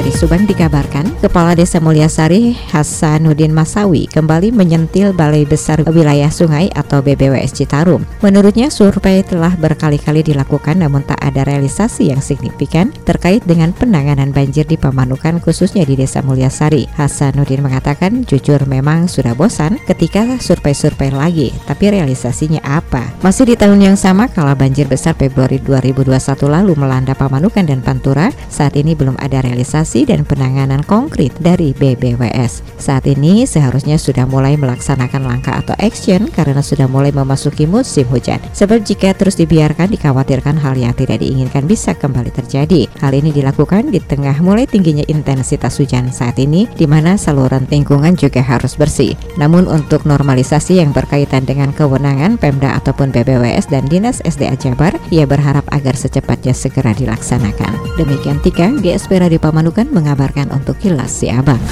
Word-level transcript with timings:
Dari 0.00 0.16
Subang 0.16 0.48
dikabarkan, 0.48 1.20
Kepala 1.20 1.52
Desa 1.52 1.76
Mulyasari 1.76 2.56
Hasanuddin 2.72 3.52
Masawi 3.52 4.08
kembali 4.08 4.48
menyentil 4.48 5.12
Balai 5.12 5.44
Besar 5.44 5.84
Wilayah 5.84 6.32
Sungai 6.32 6.72
atau 6.72 7.04
BBWS 7.04 7.52
Citarum. 7.52 8.08
Menurutnya, 8.24 8.72
survei 8.72 9.20
telah 9.20 9.52
berkali-kali 9.60 10.24
dilakukan 10.24 10.80
namun 10.80 11.04
tak 11.04 11.20
ada 11.20 11.44
realisasi 11.44 12.16
yang 12.16 12.24
signifikan 12.24 12.96
terkait 13.04 13.44
dengan 13.44 13.76
penanganan 13.76 14.32
banjir 14.32 14.64
di 14.64 14.80
Pemanukan 14.80 15.36
khususnya 15.36 15.84
di 15.84 16.00
Desa 16.00 16.24
Mulyasari. 16.24 16.88
Hasanuddin 16.96 17.60
mengatakan, 17.60 18.24
jujur 18.24 18.64
memang 18.64 19.04
sudah 19.04 19.36
bosan 19.36 19.76
ketika 19.84 20.40
survei-survei 20.40 21.12
lagi, 21.12 21.52
tapi 21.68 21.92
realisasinya 21.92 22.64
apa? 22.64 23.04
Masih 23.20 23.52
di 23.52 23.52
tahun 23.52 23.92
yang 23.92 24.00
sama, 24.00 24.32
kala 24.32 24.56
banjir 24.56 24.88
besar 24.88 25.12
Februari 25.12 25.60
2021 25.60 26.16
lalu 26.48 26.72
melanda 26.72 27.12
Pamanukan 27.12 27.68
dan 27.68 27.84
Pantura, 27.84 28.32
saat 28.48 28.80
ini 28.80 28.96
belum 28.96 29.20
ada 29.20 29.44
realisasi 29.44 29.89
dan 29.90 30.22
penanganan 30.22 30.86
konkret 30.86 31.34
dari 31.42 31.74
BBWS. 31.74 32.62
Saat 32.78 33.10
ini 33.10 33.42
seharusnya 33.42 33.98
sudah 33.98 34.22
mulai 34.30 34.54
melaksanakan 34.54 35.26
langkah 35.26 35.58
atau 35.58 35.74
action 35.82 36.30
karena 36.30 36.62
sudah 36.62 36.86
mulai 36.86 37.10
memasuki 37.10 37.66
musim 37.66 38.06
hujan. 38.06 38.38
Sebab 38.54 38.86
jika 38.86 39.10
terus 39.18 39.34
dibiarkan 39.34 39.90
dikhawatirkan 39.90 40.54
hal 40.62 40.78
yang 40.78 40.94
tidak 40.94 41.18
diinginkan 41.18 41.66
bisa 41.66 41.90
kembali 41.90 42.30
terjadi. 42.30 42.86
Hal 43.02 43.10
ini 43.18 43.34
dilakukan 43.34 43.90
di 43.90 43.98
tengah 43.98 44.38
mulai 44.38 44.70
tingginya 44.70 45.02
intensitas 45.10 45.82
hujan 45.82 46.14
saat 46.14 46.38
ini 46.38 46.70
di 46.78 46.86
mana 46.86 47.18
saluran 47.18 47.66
lingkungan 47.66 48.14
juga 48.14 48.46
harus 48.46 48.78
bersih. 48.78 49.18
Namun 49.42 49.66
untuk 49.66 50.06
normalisasi 50.06 50.78
yang 50.78 50.94
berkaitan 50.94 51.42
dengan 51.42 51.74
kewenangan 51.74 52.38
Pemda 52.38 52.78
ataupun 52.78 53.10
BBWS 53.10 53.74
dan 53.74 53.90
Dinas 53.90 54.22
SDA 54.22 54.54
Jabar, 54.54 54.94
ia 55.10 55.26
berharap 55.26 55.66
agar 55.74 55.98
secepatnya 55.98 56.54
segera 56.54 56.94
dilaksanakan. 56.94 57.98
Demikian 57.98 58.38
Tika, 58.38 58.70
GSP 58.78 59.18
Radio 59.18 59.42
Pamanukan 59.42 59.69
akan 59.70 59.94
mengabarkan 59.94 60.50
untuk 60.50 60.76
Kilas 60.82 61.22
Siabang. 61.22 61.62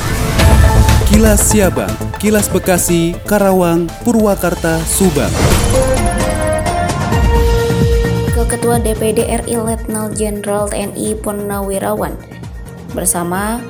Kilas 1.11 1.43
Siabang, 1.43 1.91
Kilas 2.23 2.47
Bekasi, 2.47 3.19
Karawang, 3.27 3.91
Purwakarta, 4.07 4.79
Subang. 4.87 5.35
Ketua 8.49 8.81
DPD 8.81 9.29
RI 9.29 9.61
Letnan 9.61 10.17
Jenderal 10.17 10.73
TNI 10.73 11.21
Purnawirawan 11.21 12.17
bersama 12.97 13.61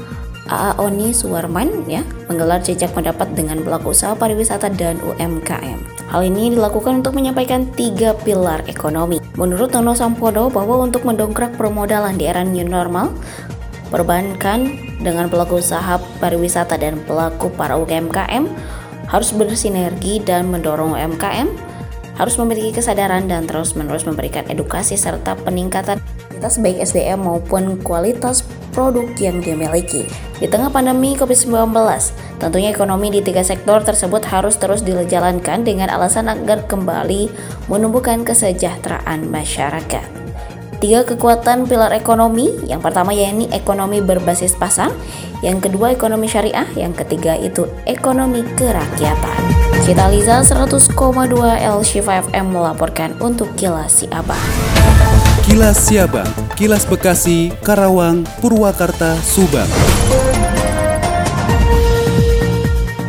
AA 0.46 0.74
Oni 0.78 1.10
Suwarman 1.10 1.84
ya 1.90 2.06
menggelar 2.30 2.62
jejak 2.62 2.94
pendapat 2.94 3.26
dengan 3.34 3.60
pelaku 3.60 3.90
usaha 3.90 4.14
pariwisata 4.14 4.70
dan 4.72 5.02
UMKM. 5.02 5.82
Hal 6.08 6.22
ini 6.24 6.54
dilakukan 6.54 7.04
untuk 7.04 7.18
menyampaikan 7.18 7.68
tiga 7.74 8.16
pilar 8.22 8.64
ekonomi. 8.70 9.20
Menurut 9.36 9.74
Tono 9.74 9.92
Sampodo 9.92 10.48
bahwa 10.48 10.86
untuk 10.86 11.04
mendongkrak 11.04 11.58
permodalan 11.58 12.16
di 12.16 12.30
era 12.30 12.40
new 12.40 12.64
normal, 12.64 13.12
Perbankan 13.88 14.76
dengan 15.00 15.32
pelaku 15.32 15.64
usaha 15.64 15.96
pariwisata 16.20 16.76
dan 16.76 17.00
pelaku 17.08 17.48
para 17.52 17.74
UMKM 17.80 18.44
harus 19.08 19.32
bersinergi 19.32 20.20
dan 20.20 20.52
mendorong 20.52 20.92
UMKM 20.92 21.48
harus 22.20 22.34
memiliki 22.36 22.76
kesadaran 22.76 23.30
dan 23.30 23.46
terus-menerus 23.46 24.04
memberikan 24.04 24.44
edukasi 24.50 24.98
serta 24.98 25.38
peningkatan 25.40 26.02
kualitas 26.38 26.62
baik 26.62 26.78
SDM 26.78 27.26
maupun 27.26 27.82
kualitas 27.82 28.46
produk 28.70 29.10
yang 29.18 29.42
dimiliki. 29.42 30.06
Di 30.38 30.46
tengah 30.46 30.70
pandemi 30.70 31.18
COVID-19, 31.18 31.74
tentunya 32.38 32.70
ekonomi 32.70 33.10
di 33.10 33.26
tiga 33.26 33.42
sektor 33.42 33.82
tersebut 33.82 34.22
harus 34.30 34.54
terus 34.54 34.86
dijalankan 34.86 35.66
dengan 35.66 35.90
alasan 35.90 36.30
agar 36.30 36.62
kembali 36.70 37.26
menumbuhkan 37.66 38.22
kesejahteraan 38.22 39.26
masyarakat. 39.26 40.27
Tiga 40.78 41.02
kekuatan 41.02 41.66
pilar 41.66 41.90
ekonomi, 41.90 42.54
yang 42.70 42.78
pertama 42.78 43.10
yakni 43.10 43.50
ekonomi 43.50 43.98
berbasis 43.98 44.54
pasar, 44.54 44.94
yang 45.42 45.58
kedua 45.58 45.90
ekonomi 45.90 46.30
syariah, 46.30 46.70
yang 46.78 46.94
ketiga 46.94 47.34
itu 47.34 47.66
ekonomi 47.82 48.46
kerakyatan. 48.54 49.38
Cita 49.82 50.06
Liza 50.06 50.46
100,2 50.46 50.94
L 51.66 51.82
Shifa 51.82 52.22
FM 52.30 52.54
melaporkan 52.54 53.18
untuk 53.18 53.50
Kilas 53.58 54.06
Siabang. 54.06 54.38
Kilas 55.42 55.82
Siabang, 55.82 56.30
Kilas 56.54 56.86
Bekasi, 56.86 57.50
Karawang, 57.66 58.22
Purwakarta, 58.38 59.18
Subang. 59.26 59.66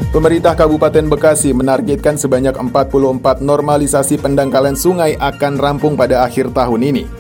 Pemerintah 0.10 0.58
Kabupaten 0.58 1.06
Bekasi 1.06 1.54
menargetkan 1.54 2.18
sebanyak 2.18 2.58
44 2.58 3.46
normalisasi 3.46 4.18
pendangkalan 4.18 4.74
sungai 4.74 5.14
akan 5.22 5.62
rampung 5.62 5.94
pada 5.94 6.26
akhir 6.26 6.50
tahun 6.58 6.82
ini. 6.82 7.19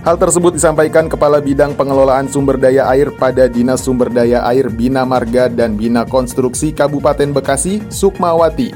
Hal 0.00 0.16
tersebut 0.16 0.56
disampaikan 0.56 1.12
Kepala 1.12 1.44
Bidang 1.44 1.76
Pengelolaan 1.76 2.24
Sumber 2.24 2.56
Daya 2.56 2.88
Air 2.88 3.12
pada 3.12 3.44
Dinas 3.52 3.84
Sumber 3.84 4.08
Daya 4.08 4.40
Air 4.48 4.72
Bina 4.72 5.04
Marga 5.04 5.52
dan 5.52 5.76
Bina 5.76 6.08
Konstruksi 6.08 6.72
Kabupaten 6.72 7.36
Bekasi, 7.36 7.84
Sukmawati. 7.92 8.72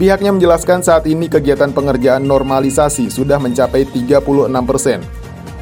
Pihaknya 0.00 0.32
menjelaskan 0.32 0.80
saat 0.80 1.04
ini 1.04 1.28
kegiatan 1.28 1.68
pengerjaan 1.68 2.24
normalisasi 2.24 3.12
sudah 3.12 3.36
mencapai 3.36 3.84
36 3.84 4.24
persen. 4.64 5.04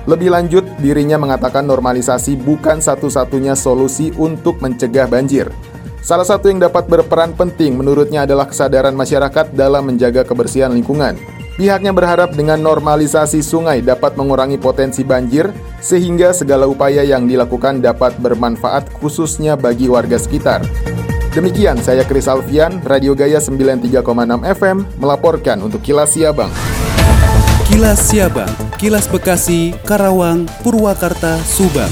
Lebih 0.06 0.30
lanjut, 0.30 0.64
dirinya 0.78 1.18
mengatakan 1.18 1.66
normalisasi 1.66 2.38
bukan 2.38 2.78
satu-satunya 2.78 3.58
solusi 3.58 4.14
untuk 4.14 4.62
mencegah 4.62 5.10
banjir. 5.10 5.50
Salah 5.98 6.26
satu 6.26 6.46
yang 6.46 6.62
dapat 6.62 6.86
berperan 6.86 7.34
penting 7.34 7.74
menurutnya 7.74 8.22
adalah 8.22 8.46
kesadaran 8.46 8.94
masyarakat 8.94 9.50
dalam 9.50 9.82
menjaga 9.82 10.22
kebersihan 10.22 10.70
lingkungan. 10.70 11.41
Pihaknya 11.52 11.92
berharap 11.92 12.32
dengan 12.32 12.56
normalisasi 12.64 13.44
sungai 13.44 13.84
dapat 13.84 14.16
mengurangi 14.16 14.56
potensi 14.56 15.04
banjir 15.04 15.52
sehingga 15.84 16.32
segala 16.32 16.64
upaya 16.64 17.04
yang 17.04 17.28
dilakukan 17.28 17.84
dapat 17.84 18.16
bermanfaat 18.16 18.88
khususnya 18.96 19.52
bagi 19.52 19.84
warga 19.84 20.16
sekitar. 20.16 20.64
Demikian 21.32 21.80
saya 21.80 22.04
Kris 22.04 22.28
Alfian, 22.28 22.80
Radio 22.84 23.12
Gaya 23.12 23.40
93,6 23.40 24.04
FM 24.56 24.78
melaporkan 24.96 25.64
untuk 25.64 25.80
Kilas 25.84 26.12
Siabang. 26.16 26.52
Kilas 27.68 28.00
Siabang, 28.04 28.52
Kilas 28.76 29.08
Bekasi, 29.08 29.72
Karawang, 29.84 30.44
Purwakarta, 30.60 31.40
Subang. 31.40 31.88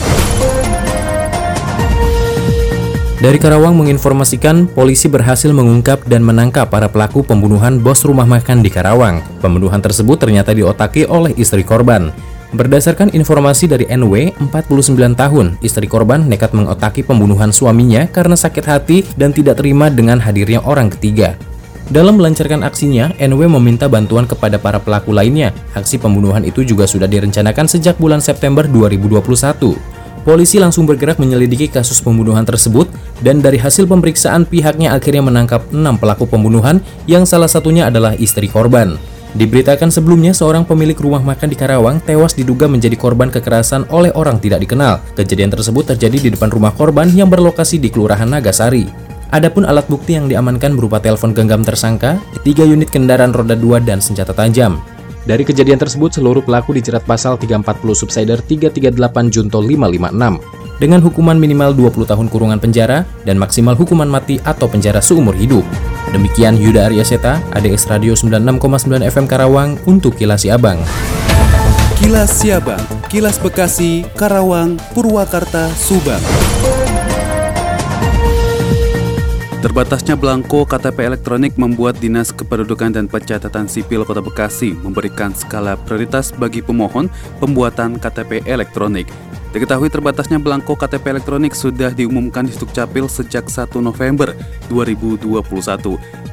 Dari 3.21 3.37
Karawang 3.37 3.77
menginformasikan 3.77 4.65
polisi 4.73 5.05
berhasil 5.05 5.53
mengungkap 5.53 6.09
dan 6.09 6.25
menangkap 6.25 6.73
para 6.73 6.89
pelaku 6.89 7.21
pembunuhan 7.21 7.77
bos 7.77 8.01
rumah 8.09 8.25
makan 8.25 8.65
di 8.65 8.73
Karawang. 8.73 9.21
Pembunuhan 9.45 9.77
tersebut 9.77 10.17
ternyata 10.17 10.57
diotaki 10.57 11.05
oleh 11.05 11.37
istri 11.37 11.61
korban. 11.61 12.17
Berdasarkan 12.57 13.13
informasi 13.13 13.69
dari 13.69 13.85
NW, 13.93 14.33
49 14.41 15.13
tahun, 15.13 15.61
istri 15.61 15.85
korban 15.85 16.33
nekat 16.33 16.57
mengotaki 16.57 17.05
pembunuhan 17.05 17.53
suaminya 17.53 18.09
karena 18.09 18.41
sakit 18.41 18.65
hati 18.65 19.05
dan 19.21 19.37
tidak 19.37 19.61
terima 19.61 19.93
dengan 19.93 20.17
hadirnya 20.17 20.65
orang 20.65 20.89
ketiga. 20.89 21.37
Dalam 21.93 22.17
melancarkan 22.17 22.65
aksinya, 22.65 23.13
NW 23.21 23.53
meminta 23.53 23.85
bantuan 23.85 24.25
kepada 24.25 24.57
para 24.57 24.81
pelaku 24.81 25.13
lainnya. 25.13 25.53
Aksi 25.77 26.01
pembunuhan 26.01 26.41
itu 26.41 26.65
juga 26.65 26.89
sudah 26.89 27.05
direncanakan 27.05 27.69
sejak 27.69 28.01
bulan 28.01 28.25
September 28.25 28.65
2021. 28.65 30.00
Polisi 30.21 30.61
langsung 30.61 30.85
bergerak 30.85 31.17
menyelidiki 31.17 31.73
kasus 31.73 32.05
pembunuhan 32.05 32.45
tersebut 32.45 32.93
dan 33.25 33.41
dari 33.41 33.57
hasil 33.57 33.89
pemeriksaan 33.89 34.45
pihaknya 34.45 34.93
akhirnya 34.93 35.25
menangkap 35.25 35.65
enam 35.73 35.97
pelaku 35.97 36.29
pembunuhan 36.29 36.85
yang 37.09 37.25
salah 37.25 37.49
satunya 37.49 37.89
adalah 37.89 38.13
istri 38.21 38.45
korban. 38.45 39.01
Diberitakan 39.31 39.89
sebelumnya 39.95 40.35
seorang 40.35 40.67
pemilik 40.67 40.99
rumah 40.99 41.23
makan 41.23 41.49
di 41.49 41.57
Karawang 41.57 42.03
tewas 42.03 42.35
diduga 42.35 42.67
menjadi 42.67 42.99
korban 42.99 43.31
kekerasan 43.31 43.87
oleh 43.89 44.11
orang 44.13 44.43
tidak 44.43 44.61
dikenal. 44.61 45.01
Kejadian 45.15 45.55
tersebut 45.55 45.95
terjadi 45.95 46.19
di 46.19 46.29
depan 46.35 46.51
rumah 46.51 46.75
korban 46.75 47.09
yang 47.15 47.31
berlokasi 47.31 47.79
di 47.79 47.89
Kelurahan 47.89 48.27
Nagasari. 48.27 48.91
Adapun 49.31 49.63
alat 49.63 49.87
bukti 49.87 50.19
yang 50.19 50.27
diamankan 50.27 50.75
berupa 50.75 50.99
telepon 50.99 51.31
genggam 51.31 51.63
tersangka, 51.63 52.19
tiga 52.43 52.67
unit 52.67 52.91
kendaraan 52.91 53.31
roda 53.31 53.55
2 53.55 53.87
dan 53.87 54.03
senjata 54.03 54.35
tajam. 54.35 54.83
Dari 55.29 55.45
kejadian 55.45 55.77
tersebut, 55.77 56.17
seluruh 56.17 56.41
pelaku 56.41 56.73
dijerat 56.73 57.05
pasal 57.05 57.37
340 57.37 57.93
Subsider 57.93 58.41
338 58.41 59.29
Junto 59.29 59.61
556 59.61 60.61
dengan 60.81 61.05
hukuman 61.05 61.37
minimal 61.37 61.77
20 61.77 62.09
tahun 62.09 62.27
kurungan 62.33 62.57
penjara 62.57 63.05
dan 63.29 63.37
maksimal 63.37 63.77
hukuman 63.77 64.09
mati 64.09 64.41
atau 64.41 64.65
penjara 64.65 65.05
seumur 65.05 65.37
hidup. 65.37 65.63
Demikian 66.17 66.57
Yuda 66.57 66.89
Arya 66.89 67.05
Seta, 67.05 67.37
ADS 67.53 67.85
Radio 67.93 68.17
96,9 68.17 69.05
FM 69.05 69.27
Karawang 69.29 69.77
untuk 69.85 70.17
Kilas 70.17 70.49
Siabang. 70.49 70.81
Kilas 72.01 72.33
Siabang, 72.33 72.81
Kilas 73.13 73.37
Bekasi, 73.37 74.09
Karawang, 74.17 74.81
Purwakarta, 74.97 75.69
Subang. 75.77 76.25
Terbatasnya 79.61 80.17
belangko 80.17 80.65
KTP 80.65 81.05
elektronik 81.05 81.53
membuat 81.61 82.01
Dinas 82.01 82.33
Kependudukan 82.33 82.97
dan 82.97 83.05
Pencatatan 83.05 83.69
Sipil 83.69 84.09
Kota 84.09 84.25
Bekasi 84.25 84.73
memberikan 84.73 85.37
skala 85.37 85.77
prioritas 85.77 86.33
bagi 86.33 86.65
pemohon 86.65 87.13
pembuatan 87.45 88.01
KTP 88.01 88.41
elektronik. 88.49 89.13
Diketahui 89.53 89.93
terbatasnya 89.93 90.41
belangko 90.41 90.81
KTP 90.81 91.13
elektronik 91.13 91.53
sudah 91.53 91.93
diumumkan 91.93 92.49
di 92.49 92.57
Sdukcapil 92.57 93.05
sejak 93.05 93.53
1 93.53 93.85
November 93.85 94.33
2021. 94.73 95.29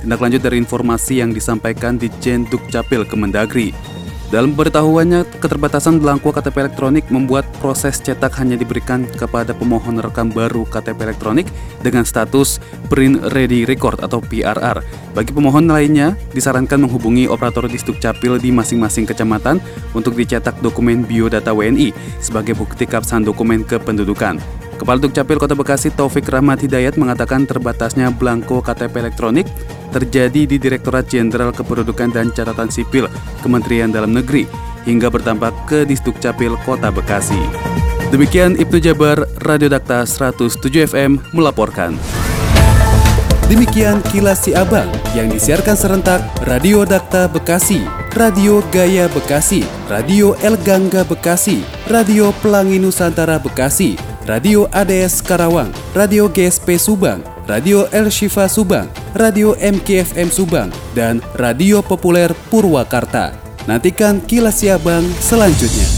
Tindak 0.07 0.19
lanjut 0.23 0.41
dari 0.47 0.63
informasi 0.63 1.19
yang 1.19 1.35
disampaikan 1.35 1.99
di 1.99 2.07
Jenduk 2.23 2.63
Capil 2.71 3.03
Kemendagri. 3.03 3.75
Dalam 4.27 4.51
pemberitahuannya, 4.51 5.39
keterbatasan 5.39 6.03
belangko 6.03 6.35
KTP 6.35 6.67
elektronik 6.67 7.07
membuat 7.07 7.47
proses 7.63 7.95
cetak 8.03 8.35
hanya 8.43 8.59
diberikan 8.59 9.07
kepada 9.07 9.55
pemohon 9.55 10.03
rekam 10.03 10.27
baru 10.27 10.67
KTP 10.67 10.99
elektronik 10.99 11.47
dengan 11.79 12.03
status 12.03 12.59
Print 12.91 13.23
Ready 13.31 13.63
Record 13.63 14.03
atau 14.03 14.19
PRR. 14.19 14.83
Bagi 15.15 15.31
pemohon 15.31 15.71
lainnya, 15.71 16.19
disarankan 16.35 16.83
menghubungi 16.83 17.31
operator 17.31 17.71
di 17.71 17.79
Capil 17.79 18.35
di 18.35 18.51
masing-masing 18.51 19.07
kecamatan 19.07 19.63
untuk 19.95 20.11
dicetak 20.11 20.59
dokumen 20.59 21.07
biodata 21.07 21.55
WNI 21.55 21.95
sebagai 22.19 22.51
bukti 22.51 22.83
kapsan 22.83 23.23
dokumen 23.23 23.63
kependudukan. 23.63 24.43
Kepala 24.77 25.01
Dukcapil 25.01 25.41
Kota 25.41 25.57
Bekasi 25.57 25.89
Taufik 25.89 26.29
Rahmat 26.29 26.61
Hidayat 26.61 27.01
mengatakan 27.01 27.49
terbatasnya 27.49 28.13
belangko 28.13 28.61
KTP 28.61 29.09
elektronik 29.09 29.49
terjadi 29.89 30.45
di 30.45 30.57
Direktorat 30.59 31.07
Jenderal 31.07 31.55
Kependudukan 31.55 32.11
dan 32.11 32.29
Catatan 32.35 32.69
Sipil 32.69 33.07
Kementerian 33.41 33.89
Dalam 33.89 34.11
Negeri 34.11 34.47
hingga 34.87 35.11
berdampak 35.11 35.53
ke 35.67 35.83
Disdukcapil 35.83 36.55
Kota 36.63 36.89
Bekasi. 36.93 37.39
Demikian 38.07 38.55
Ibnu 38.55 38.79
Jabar, 38.79 39.27
Radio 39.43 39.67
Dakta 39.67 40.07
107 40.07 40.87
FM 40.87 41.19
melaporkan. 41.35 41.99
Demikian 43.47 44.03
kilas 44.11 44.43
si 44.43 44.51
abang 44.51 44.91
yang 45.15 45.31
disiarkan 45.31 45.75
serentak 45.79 46.19
Radio 46.43 46.83
Dakta 46.83 47.31
Bekasi, 47.31 47.83
Radio 48.11 48.59
Gaya 48.75 49.07
Bekasi, 49.07 49.63
Radio 49.87 50.35
El 50.43 50.59
Gangga 50.67 51.07
Bekasi, 51.07 51.63
Radio 51.87 52.35
Pelangi 52.43 52.75
Nusantara 52.75 53.39
Bekasi, 53.39 53.95
Radio 54.27 54.67
ADS 54.75 55.23
Karawang, 55.23 55.71
Radio 55.95 56.27
GSP 56.27 56.75
Subang, 56.75 57.23
Radio 57.47 57.87
El 57.95 58.11
Shifa 58.11 58.51
Subang, 58.51 58.91
Radio 59.15 59.55
MKFM 59.55 60.27
Subang, 60.27 60.67
dan 60.91 61.23
Radio 61.39 61.79
Populer 61.79 62.35
Purwakarta. 62.51 63.31
Nantikan 63.63 64.19
kilas 64.19 64.59
Siabang 64.59 65.07
selanjutnya. 65.23 65.96